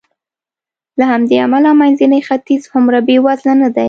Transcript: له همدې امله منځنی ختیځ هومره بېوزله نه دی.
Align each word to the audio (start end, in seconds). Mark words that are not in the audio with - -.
له 0.97 1.03
همدې 1.11 1.35
امله 1.45 1.71
منځنی 1.81 2.19
ختیځ 2.27 2.61
هومره 2.71 2.99
بېوزله 3.07 3.53
نه 3.61 3.69
دی. 3.73 3.79